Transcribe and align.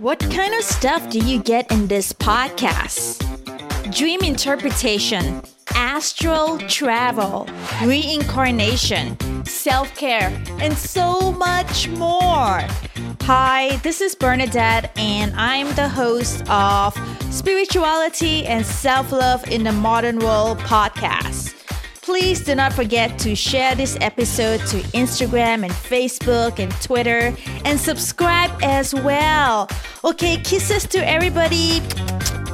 What 0.00 0.18
kind 0.18 0.54
of 0.54 0.62
stuff 0.62 1.10
do 1.10 1.18
you 1.18 1.42
get 1.42 1.70
in 1.70 1.86
this 1.86 2.10
podcast? 2.10 3.20
Dream 3.94 4.20
interpretation, 4.22 5.42
astral 5.74 6.56
travel, 6.68 7.46
reincarnation, 7.84 9.18
self 9.44 9.94
care, 9.94 10.32
and 10.58 10.72
so 10.72 11.32
much 11.32 11.86
more. 11.90 12.62
Hi, 13.24 13.78
this 13.82 14.00
is 14.00 14.14
Bernadette, 14.14 14.90
and 14.98 15.34
I'm 15.36 15.70
the 15.74 15.90
host 15.90 16.48
of 16.48 16.96
Spirituality 17.30 18.46
and 18.46 18.64
Self 18.64 19.12
Love 19.12 19.46
in 19.50 19.64
the 19.64 19.72
Modern 19.72 20.18
World 20.20 20.60
podcast. 20.60 21.59
Please 22.10 22.40
do 22.40 22.56
not 22.56 22.72
forget 22.72 23.20
to 23.20 23.36
share 23.36 23.76
this 23.76 23.96
episode 24.00 24.58
to 24.66 24.78
Instagram 24.98 25.62
and 25.62 25.70
Facebook 25.70 26.58
and 26.58 26.72
Twitter 26.82 27.32
and 27.64 27.78
subscribe 27.78 28.50
as 28.64 28.92
well. 28.92 29.68
Okay, 30.02 30.36
kisses 30.38 30.88
to 30.88 31.08
everybody 31.08 31.80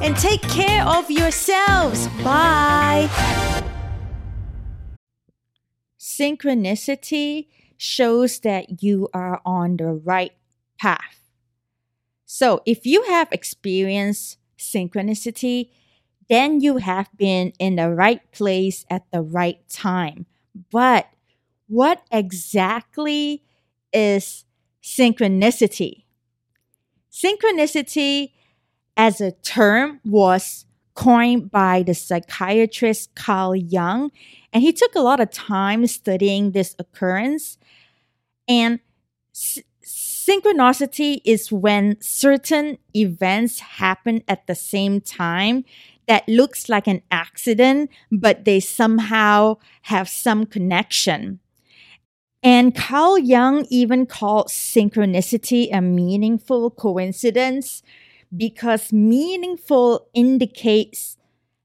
and 0.03 0.15
take 0.15 0.43
care 0.43 0.85
of 0.85 1.09
yourselves. 1.09 2.07
Bye. 2.23 3.09
Synchronicity 5.97 7.47
shows 7.77 8.41
that 8.41 8.83
you 8.83 9.09
are 9.11 9.41
on 9.43 9.77
the 9.77 9.87
right 9.87 10.33
path. 10.79 11.31
So, 12.27 12.61
if 12.67 12.85
you 12.85 13.01
have 13.05 13.27
experienced 13.31 14.37
synchronicity, 14.59 15.71
then 16.29 16.59
you 16.61 16.77
have 16.77 17.09
been 17.17 17.53
in 17.59 17.75
the 17.75 17.89
right 17.89 18.21
place 18.31 18.85
at 18.89 19.03
the 19.11 19.21
right 19.21 19.59
time. 19.69 20.25
But 20.71 21.07
what 21.67 22.01
exactly 22.11 23.43
is 23.93 24.45
synchronicity? 24.83 26.03
Synchronicity 27.11 28.31
as 28.95 29.21
a 29.21 29.31
term 29.31 29.99
was 30.03 30.65
coined 30.95 31.51
by 31.51 31.83
the 31.83 31.93
psychiatrist 31.93 33.13
Carl 33.15 33.55
Jung, 33.55 34.11
and 34.51 34.63
he 34.63 34.73
took 34.73 34.95
a 34.95 35.01
lot 35.01 35.19
of 35.19 35.29
time 35.31 35.85
studying 35.87 36.51
this 36.51 36.75
occurrence. 36.79 37.57
And 38.47 38.79
synchronicity 39.85 41.21
is 41.23 41.51
when 41.51 42.01
certain 42.01 42.79
events 42.95 43.59
happen 43.59 44.23
at 44.27 44.47
the 44.47 44.55
same 44.55 44.99
time 44.99 45.63
that 46.07 46.27
looks 46.27 46.69
like 46.69 46.87
an 46.87 47.01
accident, 47.11 47.89
but 48.11 48.45
they 48.45 48.59
somehow 48.59 49.57
have 49.83 50.07
some 50.09 50.45
connection. 50.45 51.39
And 52.43 52.75
Carl 52.75 53.17
Jung 53.17 53.65
even 53.69 54.05
called 54.05 54.47
synchronicity 54.47 55.69
a 55.73 55.81
meaningful 55.81 56.69
coincidence 56.71 57.83
because 58.35 58.93
meaningful 58.93 60.07
indicates 60.13 61.17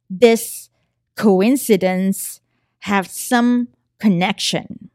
this 0.09 0.71
coincidence 1.17 2.41
have 2.81 3.07
some 3.07 3.69
connection. 3.99 4.91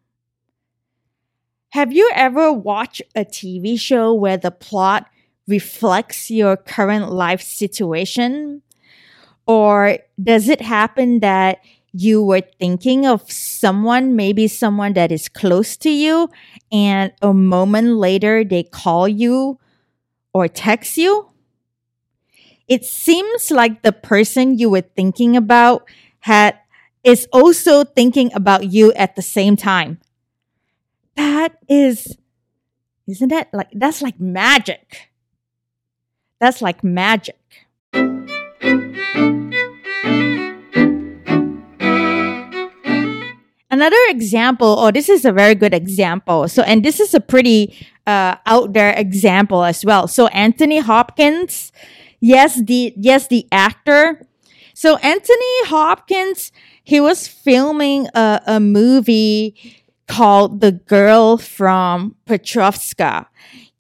Have 1.69 1.93
you 1.93 2.09
ever 2.15 2.51
watched 2.51 3.01
a 3.15 3.23
TV 3.23 3.79
show 3.79 4.13
where 4.13 4.37
the 4.37 4.51
plot 4.51 5.09
reflects 5.47 6.31
your 6.31 6.57
current 6.57 7.11
life 7.11 7.41
situation? 7.41 8.61
Or 9.47 9.99
does 10.21 10.49
it 10.49 10.61
happen 10.61 11.19
that 11.21 11.59
you 11.93 12.21
were 12.23 12.41
thinking 12.59 13.05
of 13.05 13.31
someone, 13.31 14.15
maybe 14.15 14.47
someone 14.47 14.93
that 14.93 15.11
is 15.11 15.29
close 15.29 15.77
to 15.77 15.89
you, 15.89 16.29
and 16.71 17.11
a 17.21 17.33
moment 17.33 17.95
later 17.97 18.43
they 18.43 18.63
call 18.63 19.07
you 19.07 19.59
or 20.33 20.47
text 20.47 20.97
you? 20.97 21.29
It 22.67 22.85
seems 22.85 23.49
like 23.51 23.81
the 23.81 23.91
person 23.93 24.57
you 24.57 24.69
were 24.69 24.81
thinking 24.81 25.35
about 25.37 25.87
had 26.19 26.57
is 27.03 27.27
also 27.31 27.83
thinking 27.85 28.31
about 28.33 28.65
you 28.71 28.91
at 28.93 29.15
the 29.15 29.21
same 29.21 29.55
time. 29.55 29.99
That 31.15 31.57
is 31.67 32.17
isn't 33.07 33.29
that 33.29 33.49
like 33.53 33.69
that's 33.73 34.01
like 34.01 34.19
magic. 34.19 35.09
That's 36.39 36.61
like 36.61 36.83
magic. 36.83 37.66
Another 43.69 43.97
example, 44.09 44.75
oh, 44.79 44.89
this 44.89 45.07
is 45.07 45.23
a 45.23 45.31
very 45.31 45.53
good 45.53 45.73
example. 45.73 46.47
So, 46.47 46.63
and 46.63 46.83
this 46.83 46.99
is 46.99 47.13
a 47.13 47.19
pretty 47.19 47.77
uh, 48.07 48.35
out 48.47 48.73
there 48.73 48.91
example 48.91 49.63
as 49.63 49.85
well. 49.85 50.07
So, 50.07 50.25
Anthony 50.27 50.79
Hopkins, 50.79 51.71
yes, 52.19 52.59
the 52.59 52.91
yes 52.97 53.27
the 53.27 53.45
actor. 53.51 54.25
So, 54.73 54.95
Anthony 54.97 55.65
Hopkins, 55.65 56.51
he 56.83 56.99
was 56.99 57.27
filming 57.27 58.07
a, 58.15 58.41
a 58.47 58.59
movie 58.59 59.55
called 60.07 60.61
"The 60.61 60.71
Girl 60.71 61.37
from 61.37 62.15
Petrovska," 62.25 63.27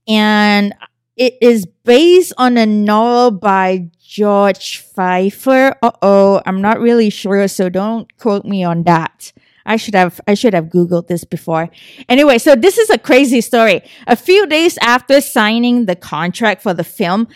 and 0.07 0.75
it 1.15 1.37
is 1.41 1.65
based 1.83 2.33
on 2.37 2.57
a 2.57 2.67
novel 2.67 3.31
by 3.31 3.89
George 4.07 4.81
Feifer. 4.95 5.75
Uh 5.81 5.91
oh, 6.01 6.41
I'm 6.45 6.61
not 6.61 6.79
really 6.79 7.09
sure, 7.09 7.45
so 7.49 7.67
don't 7.67 8.07
quote 8.17 8.45
me 8.45 8.63
on 8.63 8.83
that. 8.83 9.33
I 9.65 9.75
should 9.75 9.95
have 9.95 10.21
I 10.25 10.33
should 10.33 10.53
have 10.53 10.67
googled 10.67 11.07
this 11.07 11.25
before. 11.25 11.69
Anyway, 12.07 12.37
so 12.37 12.55
this 12.55 12.77
is 12.77 12.89
a 12.89 12.97
crazy 12.97 13.41
story. 13.41 13.81
A 14.07 14.15
few 14.15 14.47
days 14.47 14.77
after 14.81 15.19
signing 15.19 15.87
the 15.87 15.95
contract 15.95 16.61
for 16.61 16.73
the 16.73 16.85
film, 16.85 17.27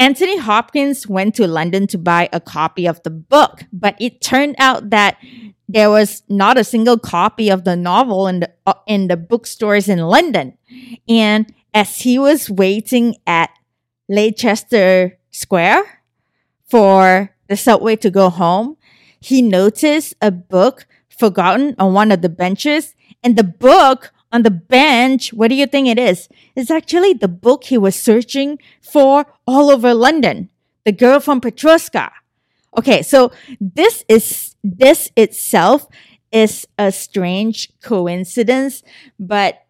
Anthony 0.00 0.36
Hopkins 0.36 1.06
went 1.06 1.36
to 1.36 1.46
London 1.46 1.86
to 1.86 1.96
buy 1.96 2.28
a 2.32 2.40
copy 2.40 2.86
of 2.86 3.00
the 3.04 3.10
book, 3.10 3.62
but 3.72 3.94
it 4.00 4.20
turned 4.20 4.56
out 4.58 4.90
that 4.90 5.16
there 5.68 5.90
was 5.90 6.24
not 6.28 6.58
a 6.58 6.64
single 6.64 6.98
copy 6.98 7.50
of 7.50 7.62
the 7.62 7.76
novel 7.76 8.26
in 8.26 8.40
the 8.40 8.50
uh, 8.66 8.74
in 8.88 9.06
the 9.06 9.16
bookstores 9.16 9.88
in 9.88 10.00
London. 10.00 10.58
And 11.08 11.54
as 11.72 11.98
he 11.98 12.18
was 12.18 12.50
waiting 12.50 13.14
at 13.28 13.50
Leicester 14.08 15.16
Square 15.30 15.99
for 16.70 17.34
the 17.48 17.56
subway 17.56 17.96
to 17.96 18.10
go 18.10 18.30
home, 18.30 18.76
he 19.20 19.42
noticed 19.42 20.14
a 20.22 20.30
book 20.30 20.86
forgotten 21.08 21.74
on 21.78 21.92
one 21.92 22.12
of 22.12 22.22
the 22.22 22.28
benches. 22.28 22.94
And 23.22 23.36
the 23.36 23.44
book 23.44 24.12
on 24.32 24.42
the 24.42 24.50
bench, 24.50 25.32
what 25.32 25.48
do 25.48 25.54
you 25.54 25.66
think 25.66 25.88
it 25.88 25.98
is? 25.98 26.28
It's 26.56 26.70
actually 26.70 27.14
the 27.14 27.28
book 27.28 27.64
he 27.64 27.76
was 27.76 27.96
searching 27.96 28.58
for 28.80 29.26
all 29.46 29.70
over 29.70 29.92
London. 29.92 30.48
The 30.84 30.92
girl 30.92 31.20
from 31.20 31.40
Petrovska. 31.40 32.10
Okay, 32.78 33.02
so 33.02 33.32
this 33.60 34.04
is, 34.08 34.54
this 34.62 35.10
itself 35.16 35.86
is 36.30 36.66
a 36.78 36.92
strange 36.92 37.72
coincidence, 37.82 38.82
but 39.18 39.66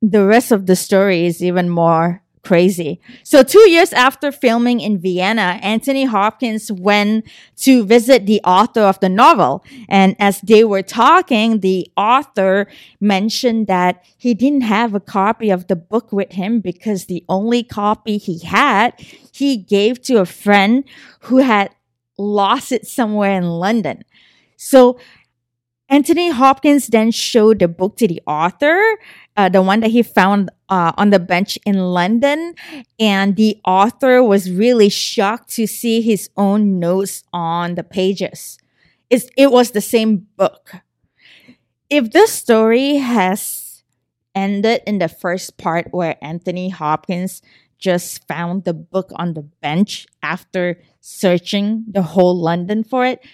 the 0.00 0.24
rest 0.24 0.50
of 0.50 0.66
the 0.66 0.74
story 0.74 1.26
is 1.26 1.44
even 1.44 1.68
more 1.68 2.22
crazy. 2.44 3.00
So 3.22 3.42
two 3.42 3.68
years 3.68 3.92
after 3.92 4.32
filming 4.32 4.80
in 4.80 4.98
Vienna, 4.98 5.58
Anthony 5.62 6.04
Hopkins 6.04 6.70
went 6.70 7.26
to 7.58 7.84
visit 7.84 8.26
the 8.26 8.40
author 8.44 8.82
of 8.82 9.00
the 9.00 9.08
novel. 9.08 9.64
And 9.88 10.16
as 10.18 10.40
they 10.40 10.64
were 10.64 10.82
talking, 10.82 11.60
the 11.60 11.90
author 11.96 12.66
mentioned 13.00 13.66
that 13.66 14.04
he 14.16 14.34
didn't 14.34 14.62
have 14.62 14.94
a 14.94 15.00
copy 15.00 15.50
of 15.50 15.66
the 15.66 15.76
book 15.76 16.12
with 16.12 16.32
him 16.32 16.60
because 16.60 17.06
the 17.06 17.24
only 17.28 17.62
copy 17.62 18.18
he 18.18 18.38
had, 18.38 18.94
he 19.32 19.56
gave 19.56 20.02
to 20.02 20.20
a 20.20 20.26
friend 20.26 20.84
who 21.20 21.38
had 21.38 21.70
lost 22.18 22.72
it 22.72 22.86
somewhere 22.86 23.32
in 23.32 23.44
London. 23.44 24.04
So 24.56 24.98
Anthony 25.88 26.30
Hopkins 26.30 26.88
then 26.88 27.10
showed 27.10 27.60
the 27.60 27.68
book 27.68 27.96
to 27.96 28.06
the 28.06 28.20
author, 28.26 28.82
uh, 29.38 29.48
the 29.48 29.62
one 29.62 29.80
that 29.80 29.92
he 29.92 30.02
found 30.02 30.50
uh, 30.68 30.92
on 30.98 31.10
the 31.10 31.20
bench 31.20 31.58
in 31.64 31.78
London. 31.78 32.54
And 32.98 33.36
the 33.36 33.58
author 33.64 34.22
was 34.22 34.50
really 34.50 34.90
shocked 34.90 35.50
to 35.52 35.66
see 35.68 36.02
his 36.02 36.28
own 36.36 36.80
notes 36.80 37.22
on 37.32 37.76
the 37.76 37.84
pages. 37.84 38.58
It's, 39.08 39.30
it 39.36 39.52
was 39.52 39.70
the 39.70 39.80
same 39.80 40.26
book. 40.36 40.72
If 41.88 42.10
this 42.10 42.32
story 42.32 42.96
has 42.96 43.82
ended 44.34 44.82
in 44.86 44.98
the 44.98 45.08
first 45.08 45.56
part 45.56 45.88
where 45.90 46.16
Anthony 46.22 46.68
Hopkins 46.68 47.42
just 47.78 48.26
found 48.26 48.64
the 48.64 48.74
book 48.74 49.10
on 49.14 49.34
the 49.34 49.42
bench 49.42 50.06
after 50.22 50.82
searching 51.00 51.84
the 51.88 52.02
whole 52.02 52.36
London 52.38 52.84
for 52.84 53.06
it, 53.06 53.24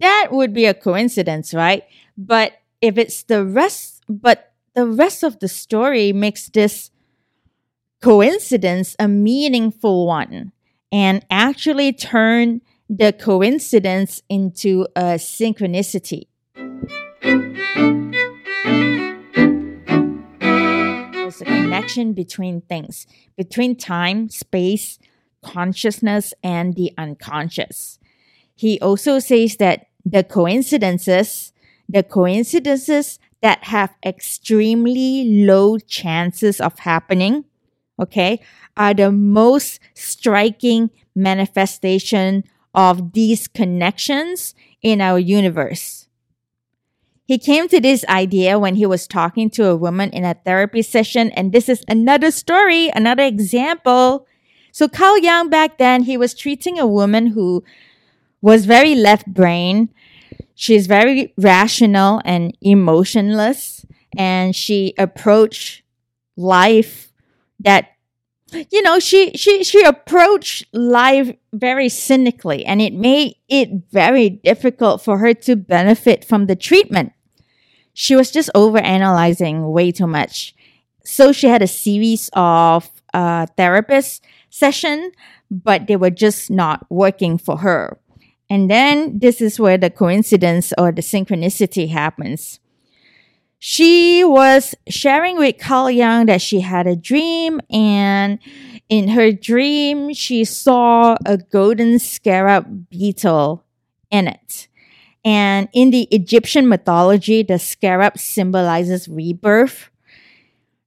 that 0.00 0.28
would 0.30 0.52
be 0.52 0.66
a 0.66 0.74
coincidence, 0.74 1.54
right? 1.54 1.84
But 2.16 2.54
if 2.80 2.98
it's 2.98 3.22
the 3.24 3.44
rest, 3.44 4.02
but 4.08 4.49
the 4.74 4.86
rest 4.86 5.22
of 5.22 5.38
the 5.40 5.48
story 5.48 6.12
makes 6.12 6.48
this 6.48 6.90
coincidence 8.00 8.96
a 8.98 9.08
meaningful 9.08 10.06
one 10.06 10.52
and 10.92 11.24
actually 11.30 11.92
turn 11.92 12.60
the 12.88 13.12
coincidence 13.12 14.22
into 14.28 14.86
a 14.96 15.14
synchronicity. 15.14 16.26
There's 21.12 21.40
a 21.40 21.44
connection 21.44 22.12
between 22.12 22.62
things, 22.62 23.06
between 23.36 23.76
time, 23.76 24.28
space, 24.28 24.98
consciousness, 25.42 26.34
and 26.42 26.74
the 26.74 26.92
unconscious. 26.98 27.98
He 28.56 28.80
also 28.80 29.18
says 29.18 29.56
that 29.56 29.86
the 30.04 30.24
coincidences, 30.24 31.52
the 31.88 32.02
coincidences 32.02 33.18
that 33.42 33.64
have 33.64 33.94
extremely 34.04 35.44
low 35.46 35.78
chances 35.78 36.60
of 36.60 36.78
happening, 36.80 37.44
okay, 37.98 38.40
are 38.76 38.94
the 38.94 39.10
most 39.10 39.80
striking 39.94 40.90
manifestation 41.14 42.44
of 42.74 43.12
these 43.12 43.48
connections 43.48 44.54
in 44.82 45.00
our 45.00 45.18
universe. 45.18 46.08
He 47.24 47.38
came 47.38 47.68
to 47.68 47.80
this 47.80 48.04
idea 48.08 48.58
when 48.58 48.74
he 48.74 48.86
was 48.86 49.06
talking 49.06 49.50
to 49.50 49.68
a 49.68 49.76
woman 49.76 50.10
in 50.10 50.24
a 50.24 50.34
therapy 50.34 50.82
session, 50.82 51.30
and 51.32 51.52
this 51.52 51.68
is 51.68 51.84
another 51.86 52.30
story, 52.30 52.90
another 52.94 53.22
example. 53.22 54.26
So 54.72 54.88
Carl 54.88 55.18
Jung 55.18 55.48
back 55.48 55.78
then, 55.78 56.02
he 56.02 56.16
was 56.16 56.34
treating 56.34 56.78
a 56.78 56.86
woman 56.86 57.28
who 57.28 57.62
was 58.42 58.66
very 58.66 58.94
left 58.94 59.26
brain. 59.26 59.90
She's 60.60 60.86
very 60.86 61.32
rational 61.38 62.20
and 62.22 62.54
emotionless, 62.60 63.86
and 64.14 64.54
she 64.54 64.92
approached 64.98 65.82
life 66.36 67.10
that 67.60 67.92
you 68.70 68.82
know 68.82 68.98
she 68.98 69.30
she 69.32 69.64
she 69.64 69.82
approached 69.84 70.66
life 70.74 71.34
very 71.54 71.88
cynically 71.88 72.66
and 72.66 72.82
it 72.82 72.92
made 72.92 73.36
it 73.48 73.70
very 73.90 74.28
difficult 74.28 75.00
for 75.00 75.16
her 75.16 75.32
to 75.32 75.56
benefit 75.56 76.26
from 76.26 76.44
the 76.44 76.56
treatment. 76.56 77.14
She 77.94 78.14
was 78.14 78.30
just 78.30 78.50
over 78.54 78.76
analyzing 78.76 79.72
way 79.72 79.90
too 79.92 80.06
much. 80.06 80.54
So 81.06 81.32
she 81.32 81.48
had 81.48 81.62
a 81.62 81.66
series 81.66 82.28
of 82.34 82.90
uh, 83.14 83.46
therapist 83.56 84.22
session 84.50 85.12
but 85.50 85.86
they 85.86 85.96
were 85.96 86.10
just 86.10 86.50
not 86.50 86.84
working 86.90 87.38
for 87.38 87.56
her 87.56 87.98
and 88.50 88.70
then 88.70 89.18
this 89.18 89.40
is 89.40 89.58
where 89.58 89.78
the 89.78 89.88
coincidence 89.88 90.72
or 90.76 90.92
the 90.92 91.02
synchronicity 91.02 91.88
happens 91.88 92.60
she 93.62 94.24
was 94.24 94.74
sharing 94.88 95.36
with 95.36 95.58
Carl 95.58 95.90
Jung 95.90 96.26
that 96.26 96.40
she 96.40 96.60
had 96.60 96.86
a 96.86 96.96
dream, 96.96 97.60
and 97.70 98.38
in 98.88 99.08
her 99.08 99.32
dream, 99.32 100.14
she 100.14 100.44
saw 100.46 101.16
a 101.26 101.36
golden 101.36 101.98
scarab 101.98 102.88
beetle 102.88 103.62
in 104.10 104.28
it. 104.28 104.66
And 105.26 105.68
in 105.74 105.90
the 105.90 106.04
Egyptian 106.10 106.70
mythology, 106.70 107.42
the 107.42 107.58
scarab 107.58 108.18
symbolizes 108.18 109.06
rebirth. 109.08 109.89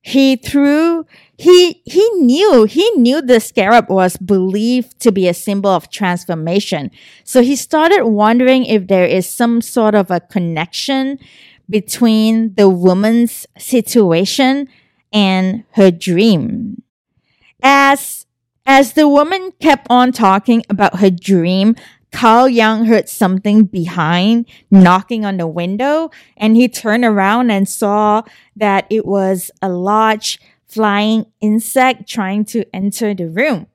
He 0.06 0.36
threw, 0.36 1.06
he, 1.38 1.82
he 1.86 2.10
knew, 2.20 2.66
he 2.66 2.92
knew 2.92 3.22
the 3.22 3.40
scarab 3.40 3.90
was 3.90 4.18
believed 4.18 5.00
to 5.00 5.14
be 5.14 5.30
a 5.30 5.34
symbol 5.34 5.70
of 5.70 5.90
transformation. 5.90 6.92
So 7.24 7.42
he 7.42 7.56
started 7.56 8.04
wondering 8.04 8.66
if 8.66 8.88
there 8.88 9.06
is 9.06 9.26
some 9.26 9.62
sort 9.62 9.96
of 9.96 10.12
a 10.12 10.20
connection 10.20 11.20
between 11.70 12.54
the 12.56 12.68
woman's 12.68 13.48
situation 13.58 14.68
and 15.14 15.64
her 15.72 15.90
dream. 15.90 16.84
As, 17.62 18.26
as 18.66 18.92
the 18.94 19.08
woman 19.08 19.54
kept 19.62 19.88
on 19.90 20.12
talking 20.12 20.64
about 20.70 21.00
her 21.00 21.10
dream, 21.10 21.78
Carl 22.14 22.48
Jung 22.48 22.86
heard 22.86 23.10
something 23.10 23.66
behind 23.66 24.46
knocking 24.72 25.26
on 25.26 25.38
the 25.38 25.48
window 25.48 26.12
and 26.38 26.56
he 26.56 26.68
turned 26.70 27.04
around 27.04 27.52
and 27.52 27.68
saw 27.68 28.22
that 28.56 28.86
it 28.90 29.06
was 29.06 29.52
a 29.62 29.70
large 29.70 30.40
flying 30.68 31.26
insect 31.42 32.08
trying 32.08 32.46
to 32.46 32.64
enter 32.74 33.14
the 33.14 33.30
room. 33.30 33.68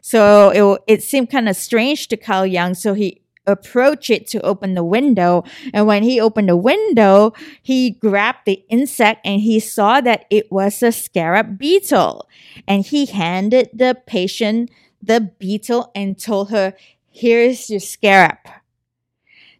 So 0.00 0.50
it, 0.50 0.82
it 0.86 1.02
seemed 1.02 1.30
kind 1.30 1.48
of 1.48 1.56
strange 1.56 2.08
to 2.08 2.16
Carl 2.16 2.46
Jung. 2.46 2.74
So 2.74 2.92
he 2.94 3.22
approached 3.46 4.10
it 4.10 4.26
to 4.28 4.40
open 4.42 4.74
the 4.74 4.84
window. 4.84 5.44
And 5.72 5.86
when 5.86 6.02
he 6.02 6.20
opened 6.20 6.48
the 6.48 6.56
window, 6.56 7.32
he 7.62 7.90
grabbed 7.90 8.40
the 8.44 8.64
insect 8.68 9.20
and 9.24 9.40
he 9.40 9.60
saw 9.60 10.00
that 10.00 10.26
it 10.30 10.50
was 10.50 10.82
a 10.82 10.92
scarab 10.92 11.58
beetle. 11.58 12.28
And 12.66 12.84
he 12.84 13.06
handed 13.06 13.70
the 13.72 13.96
patient 14.06 14.70
the 15.02 15.20
beetle 15.38 15.90
and 15.94 16.18
told 16.18 16.50
her, 16.50 16.74
Here's 17.16 17.70
your 17.70 17.78
scarab. 17.78 18.38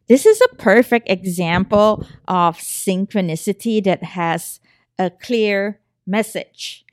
This 0.09 0.27
is 0.27 0.41
a 0.41 0.57
perfect 0.57 1.09
example 1.09 2.05
of 2.27 2.59
synchronicity 2.59 3.83
that 3.85 4.03
has 4.03 4.59
a 4.99 5.09
clear 5.09 5.79
message. 6.05 6.85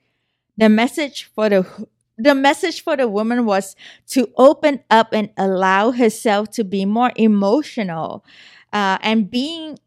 The 0.57 0.69
message 0.69 1.31
for 1.33 1.49
the 1.49 1.87
the 2.15 2.35
message 2.35 2.83
for 2.83 2.95
the 2.95 3.07
woman 3.07 3.47
was 3.47 3.75
to 4.09 4.29
open 4.37 4.83
up 4.91 5.13
and 5.13 5.31
allow 5.35 5.89
herself 5.89 6.51
to 6.51 6.63
be 6.63 6.85
more 6.85 7.11
emotional. 7.15 8.23
Uh, 8.71 8.99
and 9.01 9.31
being 9.31 9.79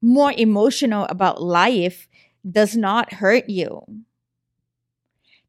more 0.00 0.32
emotional 0.36 1.06
about 1.10 1.42
life 1.42 2.06
does 2.48 2.76
not 2.76 3.14
hurt 3.14 3.48
you. 3.48 3.82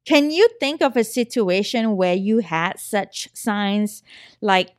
Can 0.05 0.31
you 0.31 0.47
think 0.59 0.81
of 0.81 0.97
a 0.97 1.03
situation 1.03 1.95
where 1.95 2.15
you 2.15 2.39
had 2.39 2.79
such 2.79 3.29
signs 3.33 4.03
like 4.41 4.71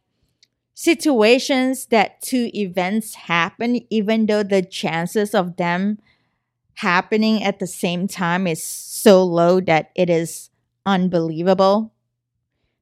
situations 0.74 1.86
that 1.86 2.20
two 2.22 2.50
events 2.54 3.14
happen, 3.14 3.80
even 3.90 4.26
though 4.26 4.42
the 4.42 4.62
chances 4.62 5.34
of 5.34 5.56
them 5.56 5.98
happening 6.76 7.42
at 7.42 7.58
the 7.58 7.66
same 7.66 8.08
time 8.08 8.46
is 8.46 8.62
so 8.62 9.22
low 9.24 9.60
that 9.60 9.90
it 9.94 10.10
is 10.10 10.50
unbelievable. 10.86 11.92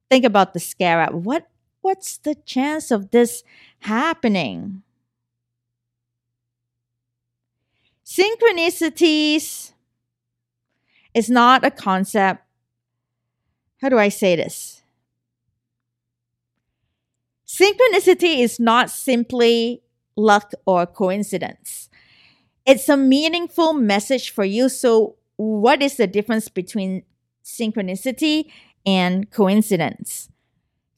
Think 0.09 0.25
about 0.25 0.53
the 0.53 0.59
scarab. 0.59 1.13
What 1.25 1.49
what's 1.81 2.17
the 2.17 2.35
chance 2.45 2.91
of 2.91 3.11
this 3.11 3.43
happening? 3.79 4.83
Synchronicities 8.05 9.71
is 11.13 11.29
not 11.29 11.65
a 11.65 11.71
concept. 11.71 12.43
How 13.81 13.89
do 13.89 13.97
I 13.97 14.09
say 14.09 14.35
this? 14.35 14.81
Synchronicity 17.47 18.39
is 18.39 18.59
not 18.59 18.89
simply 18.89 19.81
luck 20.15 20.51
or 20.65 20.85
coincidence. 20.85 21.89
It's 22.65 22.87
a 22.87 22.95
meaningful 22.95 23.73
message 23.73 24.31
for 24.31 24.45
you. 24.45 24.69
So, 24.69 25.15
what 25.35 25.81
is 25.81 25.97
the 25.97 26.07
difference 26.07 26.47
between 26.47 27.03
synchronicity 27.43 28.51
and 28.85 29.29
coincidence. 29.31 30.29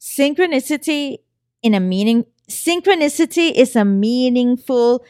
Synchronicity 0.00 1.18
in 1.62 1.74
a 1.74 1.80
meaning 1.80 2.26
synchronicity 2.48 3.52
is 3.52 3.74
a 3.74 3.84
meaningful 3.84 5.02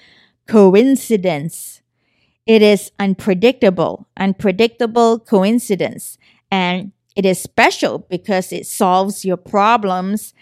coincidence. 0.46 1.80
It 2.46 2.60
is 2.60 2.92
unpredictable, 2.98 4.06
unpredictable 4.18 5.18
coincidence 5.18 6.18
and 6.50 6.92
it 7.16 7.24
is 7.24 7.40
special 7.40 8.00
because 8.10 8.52
it 8.52 8.66
solves 8.66 9.24
your 9.24 9.38
problems 9.38 10.34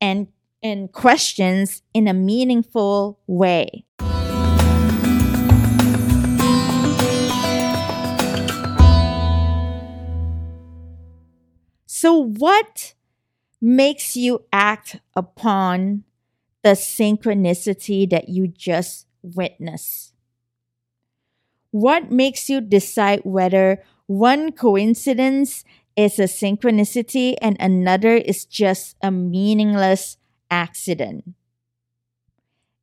and 0.00 0.28
and 0.62 0.92
questions 0.92 1.82
in 1.92 2.08
a 2.08 2.14
meaningful 2.14 3.20
way. 3.26 3.84
So, 11.86 12.18
what 12.18 12.94
makes 13.60 14.14
you 14.16 14.44
act 14.52 15.00
upon 15.14 16.04
the 16.62 16.70
synchronicity 16.70 18.08
that 18.10 18.28
you 18.28 18.48
just 18.48 19.06
witnessed? 19.22 20.13
What 21.74 22.12
makes 22.12 22.48
you 22.48 22.60
decide 22.60 23.22
whether 23.24 23.82
one 24.06 24.52
coincidence 24.52 25.64
is 25.96 26.20
a 26.20 26.30
synchronicity 26.30 27.34
and 27.42 27.56
another 27.58 28.14
is 28.14 28.44
just 28.44 28.94
a 29.02 29.10
meaningless 29.10 30.16
accident? 30.52 31.34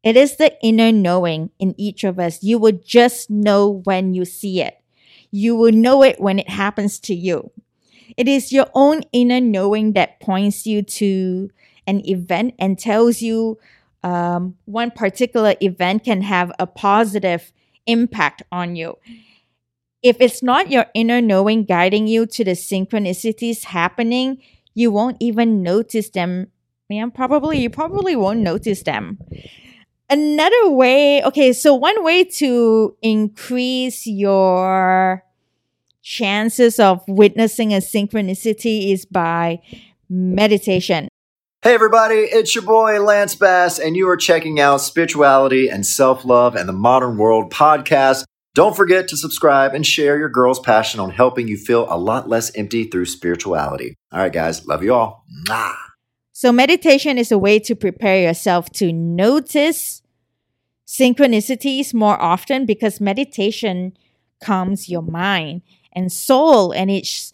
It 0.04 0.18
is 0.18 0.36
the 0.36 0.52
inner 0.62 0.92
knowing 0.92 1.52
in 1.58 1.74
each 1.78 2.04
of 2.04 2.20
us. 2.20 2.44
You 2.44 2.60
will 2.60 2.78
just 2.84 3.30
know 3.30 3.82
when 3.86 4.14
you 4.14 4.26
see 4.26 4.62
it. 4.62 4.82
You 5.32 5.56
will 5.56 5.72
know 5.72 6.04
it 6.04 6.20
when 6.20 6.38
it 6.38 6.50
happens 6.50 7.00
to 7.08 7.16
you. 7.16 7.50
It 8.18 8.28
is 8.28 8.52
your 8.52 8.68
own 8.74 9.04
inner 9.14 9.40
knowing 9.40 9.94
that 9.94 10.20
points 10.20 10.68
you 10.68 10.82
to 11.00 11.50
an 11.88 12.06
event 12.06 12.56
and 12.60 12.78
tells 12.78 13.22
you 13.22 13.58
um, 14.04 14.58
one 14.66 14.92
particular 14.92 15.56
event 15.62 16.04
can 16.04 16.24
have 16.24 16.52
a 16.60 16.68
positive 16.68 17.54
impact 17.86 18.44
on 18.52 18.76
you. 18.76 18.98
If 20.04 20.18
it's 20.20 20.42
not 20.42 20.72
your 20.72 20.88
inner 20.94 21.22
knowing 21.22 21.64
guiding 21.66 22.08
you 22.08 22.26
to 22.26 22.44
the 22.44 22.52
synchronicities 22.52 23.66
happening, 23.66 24.42
you 24.74 24.92
won't 24.92 25.18
even 25.20 25.62
notice 25.62 26.10
them. 26.10 26.48
Yeah, 26.90 27.08
probably, 27.14 27.60
you 27.60 27.70
probably 27.70 28.16
won't 28.16 28.40
notice 28.40 28.84
them. 28.84 29.20
Another 30.10 30.70
way, 30.70 31.24
okay, 31.24 31.54
so 31.54 31.74
one 31.74 32.04
way 32.04 32.26
to 32.26 32.98
increase 33.02 34.06
your 34.06 35.24
chances 36.02 36.80
of 36.80 37.02
witnessing 37.08 37.74
a 37.74 37.78
synchronicity 37.78 38.92
is 38.92 39.06
by 39.06 39.62
meditation. 40.10 41.08
Hey, 41.64 41.76
everybody, 41.76 42.16
it's 42.16 42.56
your 42.56 42.64
boy 42.64 43.00
Lance 43.04 43.36
Bass, 43.36 43.78
and 43.78 43.96
you 43.96 44.10
are 44.10 44.18
checking 44.18 44.60
out 44.60 44.82
Spirituality 44.82 45.68
and 45.68 45.86
Self 45.86 46.26
Love 46.26 46.56
and 46.56 46.68
the 46.68 46.74
Modern 46.74 47.18
World 47.18 47.54
podcast. 47.54 48.24
Don't 48.56 48.76
forget 48.76 49.08
to 49.10 49.16
subscribe 49.16 49.76
and 49.76 49.86
share 49.86 50.18
your 50.18 50.28
girl's 50.28 50.60
passion 50.60 51.00
on 51.00 51.12
helping 51.12 51.48
you 51.48 51.58
feel 51.58 51.86
a 51.88 52.00
lot 52.00 52.28
less 52.28 52.52
empty 52.56 52.86
through 52.86 53.06
spirituality. 53.06 53.94
All 54.12 54.22
right, 54.22 54.34
guys, 54.34 54.66
love 54.66 54.82
you 54.82 54.96
all. 54.96 55.24
Mwah. 55.48 55.76
So, 56.32 56.52
meditation 56.52 57.20
is 57.20 57.32
a 57.32 57.38
way 57.38 57.60
to 57.60 57.76
prepare 57.76 58.20
yourself 58.20 58.72
to 58.72 58.92
notice 58.92 60.02
synchronicities 60.88 61.94
more 61.94 62.20
often 62.20 62.66
because 62.66 63.00
meditation 63.00 63.96
calms 64.44 64.90
your 64.90 65.04
mind 65.04 65.62
and 65.94 66.12
soul 66.12 66.72
and 66.72 66.90
it's 66.90 67.32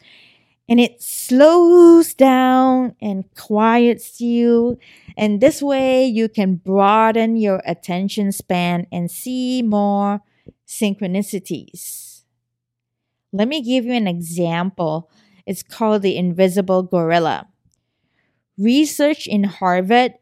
and 0.69 0.79
it 0.79 1.01
slows 1.01 2.13
down 2.13 2.95
and 3.01 3.23
quiets 3.35 4.19
you. 4.19 4.77
And 5.15 5.39
this 5.39 5.61
way 5.61 6.05
you 6.05 6.27
can 6.27 6.55
broaden 6.55 7.37
your 7.37 7.61
attention 7.65 8.31
span 8.31 8.87
and 8.91 9.09
see 9.09 9.61
more 9.61 10.21
synchronicities. 10.67 12.23
Let 13.31 13.47
me 13.47 13.61
give 13.61 13.85
you 13.85 13.93
an 13.93 14.07
example. 14.07 15.09
It's 15.45 15.63
called 15.63 16.01
the 16.01 16.17
invisible 16.17 16.83
gorilla. 16.83 17.47
Research 18.57 19.27
in 19.27 19.45
Harvard, 19.45 20.13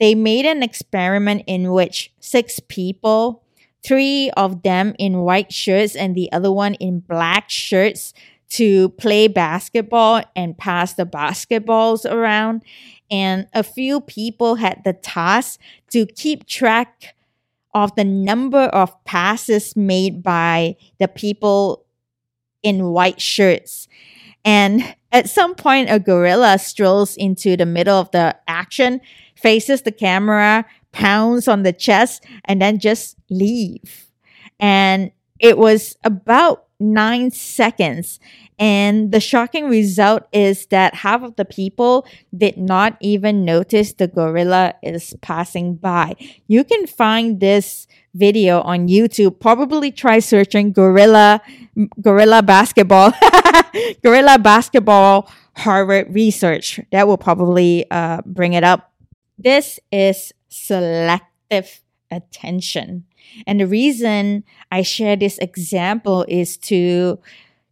they 0.00 0.14
made 0.14 0.46
an 0.46 0.62
experiment 0.62 1.44
in 1.46 1.72
which 1.72 2.12
six 2.18 2.58
people, 2.58 3.44
three 3.84 4.30
of 4.36 4.62
them 4.62 4.94
in 4.98 5.20
white 5.20 5.52
shirts 5.52 5.94
and 5.94 6.14
the 6.14 6.32
other 6.32 6.50
one 6.50 6.74
in 6.74 7.00
black 7.00 7.50
shirts, 7.50 8.12
to 8.54 8.90
play 8.90 9.26
basketball 9.26 10.22
and 10.36 10.56
pass 10.56 10.94
the 10.94 11.04
basketballs 11.04 12.08
around. 12.08 12.62
And 13.10 13.48
a 13.52 13.64
few 13.64 14.00
people 14.00 14.56
had 14.56 14.82
the 14.84 14.92
task 14.92 15.58
to 15.90 16.06
keep 16.06 16.46
track 16.46 17.14
of 17.74 17.94
the 17.96 18.04
number 18.04 18.62
of 18.62 18.92
passes 19.04 19.74
made 19.74 20.22
by 20.22 20.76
the 21.00 21.08
people 21.08 21.84
in 22.62 22.86
white 22.86 23.20
shirts. 23.20 23.88
And 24.44 24.94
at 25.10 25.28
some 25.28 25.56
point, 25.56 25.90
a 25.90 25.98
gorilla 25.98 26.58
strolls 26.58 27.16
into 27.16 27.56
the 27.56 27.66
middle 27.66 27.98
of 27.98 28.10
the 28.12 28.36
action, 28.46 29.00
faces 29.34 29.82
the 29.82 29.92
camera, 29.92 30.64
pounds 30.92 31.48
on 31.48 31.64
the 31.64 31.72
chest, 31.72 32.24
and 32.44 32.62
then 32.62 32.78
just 32.78 33.16
leave. 33.30 34.06
And 34.60 35.10
it 35.40 35.58
was 35.58 35.96
about 36.04 36.64
nine 36.80 37.30
seconds. 37.30 38.20
And 38.58 39.10
the 39.10 39.20
shocking 39.20 39.68
result 39.68 40.28
is 40.32 40.66
that 40.66 40.94
half 40.94 41.22
of 41.22 41.36
the 41.36 41.44
people 41.44 42.06
did 42.36 42.56
not 42.56 42.96
even 43.00 43.44
notice 43.44 43.92
the 43.92 44.06
gorilla 44.06 44.74
is 44.82 45.14
passing 45.22 45.74
by. 45.74 46.14
You 46.46 46.62
can 46.62 46.86
find 46.86 47.40
this 47.40 47.88
video 48.14 48.60
on 48.60 48.88
YouTube. 48.88 49.40
Probably 49.40 49.90
try 49.90 50.20
searching 50.20 50.72
gorilla, 50.72 51.42
gorilla 52.00 52.42
basketball, 52.42 53.12
gorilla 54.02 54.38
basketball 54.38 55.28
Harvard 55.56 56.14
research. 56.14 56.80
That 56.92 57.06
will 57.06 57.18
probably 57.18 57.86
uh, 57.90 58.22
bring 58.24 58.52
it 58.54 58.64
up. 58.64 58.92
This 59.38 59.80
is 59.90 60.32
selective 60.48 61.80
attention. 62.10 63.04
And 63.46 63.60
the 63.60 63.66
reason 63.66 64.44
I 64.70 64.82
share 64.82 65.16
this 65.16 65.38
example 65.38 66.24
is 66.28 66.56
to 66.68 67.18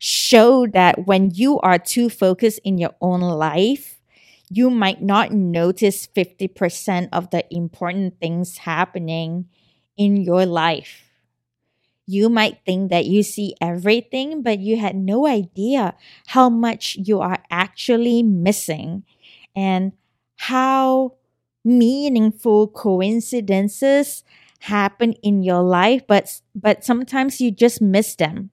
show 0.02 0.66
that 0.66 1.06
when 1.06 1.30
you 1.30 1.61
are 1.61 1.78
too 1.78 2.11
focused 2.11 2.59
in 2.64 2.76
your 2.76 2.90
own 3.00 3.21
life, 3.21 4.00
you 4.50 4.68
might 4.68 5.00
not 5.00 5.30
notice 5.30 6.06
50% 6.09 7.09
of 7.12 7.30
the 7.30 7.47
important 7.54 8.18
things 8.18 8.59
happening 8.59 9.47
in 9.97 10.16
your 10.16 10.44
life. 10.44 11.04
You 12.06 12.28
might 12.28 12.59
think 12.66 12.90
that 12.90 13.06
you 13.06 13.23
see 13.23 13.54
everything, 13.61 14.42
but 14.42 14.59
you 14.59 14.76
had 14.76 14.97
no 14.97 15.26
idea 15.26 15.94
how 16.26 16.50
much 16.50 16.97
you 17.00 17.21
are 17.21 17.38
actually 17.50 18.23
missing 18.23 19.04
and 19.54 19.92
how 20.37 21.14
meaningful 21.64 22.66
coincidences 22.68 24.25
happen 24.61 25.12
in 25.23 25.42
your 25.42 25.62
life, 25.62 26.02
but 26.09 26.40
but 26.54 26.85
sometimes 26.85 27.40
you 27.40 27.50
just 27.52 27.80
miss 27.80 28.16
them. 28.16 28.50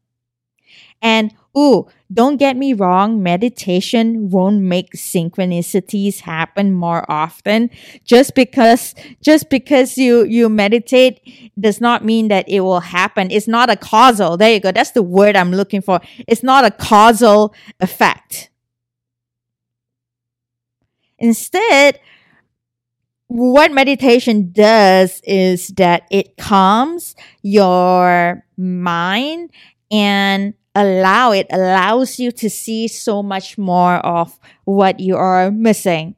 And 1.01 1.33
ooh, 1.57 1.87
don't 2.11 2.37
get 2.37 2.57
me 2.57 2.73
wrong, 2.73 3.21
meditation 3.21 4.29
won't 4.29 4.61
make 4.61 4.91
synchronicities 4.93 6.21
happen 6.21 6.73
more 6.73 7.09
often. 7.09 7.69
Just 8.03 8.35
because 8.35 8.95
just 9.21 9.49
because 9.49 9.97
you 9.97 10.23
you 10.23 10.49
meditate 10.49 11.51
does 11.59 11.79
not 11.79 12.03
mean 12.03 12.27
that 12.29 12.47
it 12.49 12.61
will 12.61 12.81
happen. 12.81 13.31
It's 13.31 13.47
not 13.47 13.69
a 13.69 13.75
causal. 13.75 14.37
There 14.37 14.53
you 14.53 14.59
go. 14.59 14.71
That's 14.71 14.91
the 14.91 15.03
word 15.03 15.35
I'm 15.35 15.51
looking 15.51 15.81
for. 15.81 16.01
It's 16.27 16.43
not 16.43 16.65
a 16.65 16.71
causal 16.71 17.53
effect. 17.79 18.49
Instead, 21.19 21.99
what 23.27 23.71
meditation 23.71 24.51
does 24.51 25.21
is 25.23 25.67
that 25.69 26.07
it 26.09 26.37
calms 26.37 27.15
your 27.43 28.43
mind 28.57 29.51
and 29.91 30.53
allow 30.75 31.31
it 31.31 31.47
allows 31.51 32.19
you 32.19 32.31
to 32.31 32.49
see 32.49 32.87
so 32.87 33.21
much 33.23 33.57
more 33.57 33.95
of 33.95 34.39
what 34.65 34.99
you 34.99 35.15
are 35.15 35.51
missing. 35.51 36.15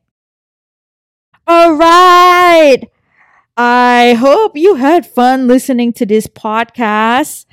All 1.47 1.73
right. 1.73 2.79
I 3.57 4.15
hope 4.19 4.55
you 4.55 4.75
had 4.75 5.05
fun 5.05 5.47
listening 5.47 5.93
to 5.93 6.05
this 6.05 6.27
podcast. 6.27 7.45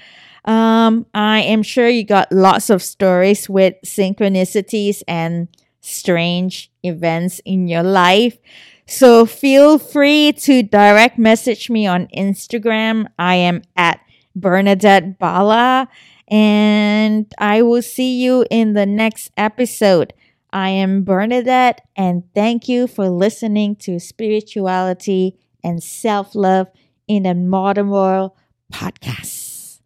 Um, 0.44 1.06
I 1.12 1.40
am 1.40 1.62
sure 1.62 1.88
you 1.88 2.04
got 2.04 2.32
lots 2.32 2.70
of 2.70 2.82
stories 2.82 3.48
with 3.48 3.74
synchronicities 3.84 5.02
and 5.08 5.48
strange 5.80 6.70
events 6.82 7.40
in 7.44 7.68
your 7.68 7.82
life. 7.82 8.38
So 8.86 9.26
feel 9.26 9.78
free 9.78 10.32
to 10.32 10.62
direct 10.62 11.18
message 11.18 11.68
me 11.68 11.86
on 11.86 12.06
Instagram. 12.16 13.06
I 13.18 13.34
am 13.34 13.62
at 13.76 14.00
Bernadette 14.34 15.18
Bala 15.18 15.88
and 16.28 17.32
I 17.38 17.62
will 17.62 17.82
see 17.82 18.22
you 18.22 18.44
in 18.50 18.74
the 18.74 18.86
next 18.86 19.30
episode. 19.36 20.12
I 20.52 20.70
am 20.70 21.04
Bernadette 21.04 21.86
and 21.96 22.24
thank 22.34 22.68
you 22.68 22.86
for 22.86 23.08
listening 23.08 23.76
to 23.76 23.98
Spirituality 23.98 25.36
and 25.64 25.82
Self 25.82 26.34
Love 26.34 26.68
in 27.06 27.26
a 27.26 27.34
Modern 27.34 27.88
World 27.88 28.32
podcast. 28.72 29.80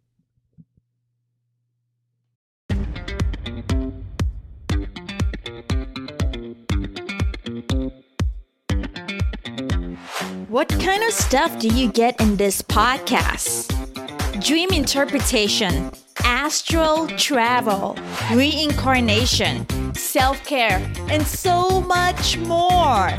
What 10.53 10.69
kind 10.69 11.03
of 11.03 11.11
stuff 11.11 11.57
do 11.57 11.67
you 11.67 11.91
get 11.91 12.21
in 12.21 12.35
this 12.35 12.61
podcast? 12.61 13.82
Dream 14.43 14.71
interpretation, 14.71 15.89
astral 16.25 17.07
travel, 17.07 17.97
reincarnation, 18.33 19.65
self 19.95 20.43
care, 20.43 20.85
and 21.09 21.25
so 21.25 21.79
much 21.79 22.37
more. 22.39 23.09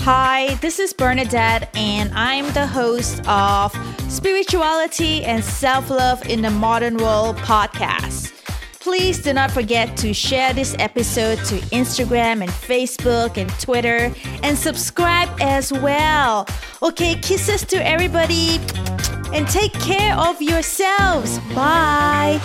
Hi, 0.00 0.54
this 0.62 0.78
is 0.78 0.94
Bernadette, 0.94 1.68
and 1.76 2.10
I'm 2.14 2.50
the 2.54 2.66
host 2.66 3.20
of 3.28 3.70
Spirituality 4.10 5.22
and 5.24 5.44
Self 5.44 5.90
Love 5.90 6.26
in 6.26 6.40
the 6.40 6.50
Modern 6.50 6.96
World 6.96 7.36
podcast. 7.36 8.32
Please 8.80 9.22
do 9.22 9.34
not 9.34 9.50
forget 9.50 9.94
to 9.98 10.14
share 10.14 10.54
this 10.54 10.74
episode 10.78 11.36
to 11.44 11.56
Instagram 11.66 12.40
and 12.40 12.50
Facebook 12.50 13.36
and 13.36 13.48
Twitter 13.60 14.12
and 14.42 14.56
subscribe 14.56 15.28
as 15.40 15.70
well. 15.70 16.48
Okay, 16.82 17.14
kisses 17.16 17.62
to 17.66 17.76
everybody 17.86 18.58
and 19.32 19.48
take 19.48 19.72
care 19.72 20.14
of 20.16 20.40
yourselves. 20.40 21.38
Bye. 21.54 22.40